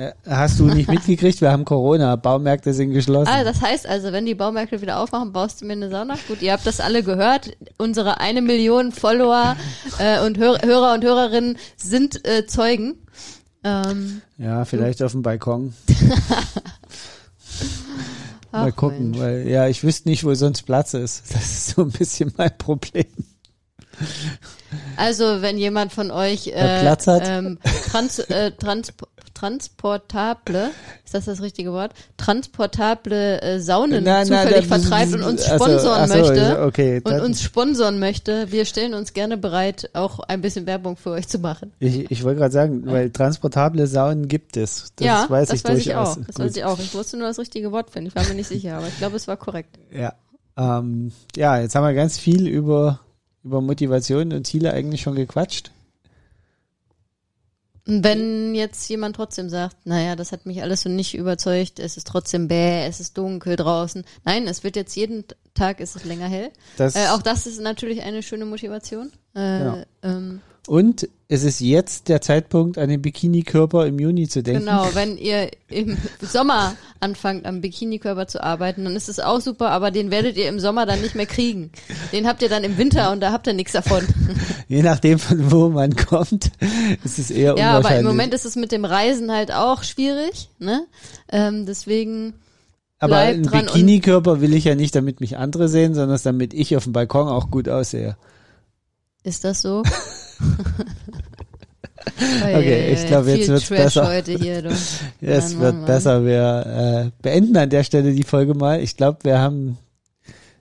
[0.09, 1.41] Äh, Hast du nicht mitgekriegt?
[1.41, 2.17] Wir haben Corona.
[2.17, 3.31] Baumärkte sind geschlossen.
[3.33, 6.17] Ah, das heißt also, wenn die Baumärkte wieder aufmachen, baust du mir eine Sauna?
[6.29, 7.51] Gut, ihr habt das alle gehört.
[7.79, 9.57] Unsere eine Million Follower
[9.99, 12.95] äh, und Hör Hörer und Hörerinnen sind äh, Zeugen.
[13.65, 15.73] Ähm, Ja, vielleicht auf dem Balkon.
[18.53, 19.19] ach, Mal gucken, Mensch.
[19.19, 21.33] weil ja, ich wüsste nicht, wo sonst Platz ist.
[21.35, 23.07] Das ist so ein bisschen mein Problem.
[24.97, 27.23] Also, wenn jemand von euch äh, Platz hat.
[27.27, 27.59] Ähm,
[27.91, 28.93] trans, äh, trans,
[29.35, 30.71] transportable,
[31.05, 31.93] ist das das richtige Wort?
[32.17, 36.63] Transportable äh, Saunen Nein, zufällig vertreibt und uns ach so, sponsoren ach so, möchte.
[36.63, 41.11] Okay, Und uns sponsoren möchte, wir stellen uns gerne bereit, auch ein bisschen Werbung für
[41.11, 41.73] euch zu machen.
[41.81, 44.93] ich, ich wollte gerade sagen, weil transportable Saunen gibt es.
[44.97, 46.09] Das ja, weiß das ich weiß ich durchaus.
[46.09, 46.17] auch.
[46.25, 46.45] Das Gut.
[46.45, 46.79] weiß ich auch.
[46.79, 48.09] Ich wusste nur das richtige Wort finden.
[48.09, 49.77] Ich war mir nicht sicher, aber ich glaube, es war korrekt.
[49.91, 50.15] Ja.
[50.57, 53.01] Ähm, ja, jetzt haben wir ganz viel über,
[53.45, 55.71] über Motivation und Ziele eigentlich schon gequatscht.
[57.85, 62.07] Wenn jetzt jemand trotzdem sagt, naja, das hat mich alles so nicht überzeugt, es ist
[62.07, 64.05] trotzdem bäh, es ist dunkel draußen.
[64.25, 65.25] Nein, es wird jetzt jeden
[65.55, 66.51] Tag, ist es länger hell.
[66.77, 69.11] Das, Äh, auch das ist natürlich eine schöne Motivation.
[69.35, 69.83] Äh, Genau.
[70.03, 74.61] ähm, und es ist jetzt der Zeitpunkt, an den Bikini-Körper im Juni zu denken.
[74.61, 79.71] genau, wenn ihr im Sommer anfangt, am Bikinikörper zu arbeiten, dann ist es auch super,
[79.71, 81.73] aber den werdet ihr im Sommer dann nicht mehr kriegen.
[82.13, 84.03] Den habt ihr dann im Winter und da habt ihr nichts davon.
[84.69, 86.53] Je nachdem, von wo man kommt,
[87.03, 90.49] ist es eher Ja, aber im Moment ist es mit dem Reisen halt auch schwierig,
[90.61, 90.87] ne?
[91.31, 92.35] Ähm, deswegen
[93.01, 96.85] aber einen Bikini-Körper will ich ja nicht, damit mich andere sehen, sondern damit ich auf
[96.85, 98.17] dem Balkon auch gut aussehe.
[99.25, 99.83] Ist das so?
[102.17, 104.09] Okay, ich glaube, jetzt wird's Trash besser.
[104.09, 104.65] heute hier.
[104.65, 105.85] Es Mann, wird Mann, Mann.
[105.87, 106.25] besser.
[106.25, 108.81] Wir äh, beenden an der Stelle die Folge mal.
[108.81, 109.79] Ich glaube, wir haben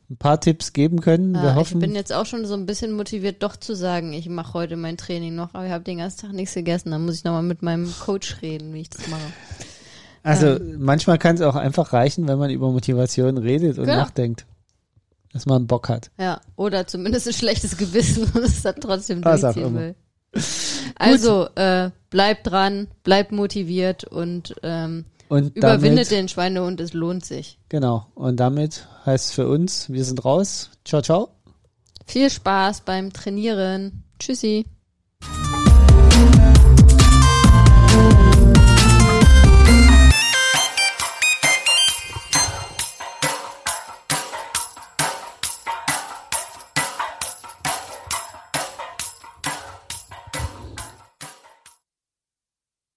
[0.09, 1.35] ein paar Tipps geben können.
[1.35, 1.79] Ah, ich hoffen.
[1.79, 4.97] bin jetzt auch schon so ein bisschen motiviert, doch zu sagen, ich mache heute mein
[4.97, 6.91] Training noch, aber ich habe den ganzen Tag nichts gegessen.
[6.91, 9.21] Dann muss ich nochmal mit meinem Coach reden, wie ich das mache.
[10.23, 13.97] also ähm, manchmal kann es auch einfach reichen, wenn man über Motivation redet und Genau.
[13.97, 14.45] nachdenkt.
[15.33, 16.11] Dass man Bock hat.
[16.19, 19.95] Ja, oder zumindest ein schlechtes Gewissen und es dann trotzdem durchziehen will.
[20.95, 27.25] Also, äh, bleibt dran, bleibt motiviert und ähm, Und überwindet damit, den Schweinehund, es lohnt
[27.25, 27.59] sich.
[27.69, 28.07] genau.
[28.15, 30.71] Und damit heißt es für uns, wir sind raus.
[30.85, 31.29] Ciao, ciao.
[32.05, 34.03] Viel Spaß beim Trainieren.
[34.19, 34.65] Tschüssi.